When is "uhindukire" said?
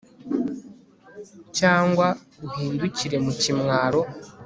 2.45-3.17